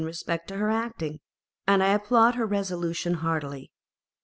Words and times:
respect 0.03 0.47
to 0.47 0.55
her 0.57 0.71
acting, 0.71 1.19
and 1.67 1.83
I 1.83 1.89
applaud 1.89 2.33
her 2.33 2.47
resolution 2.47 3.13
heartily. 3.13 3.69